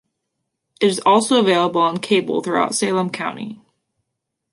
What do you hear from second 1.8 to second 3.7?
on cable throughout Salem County.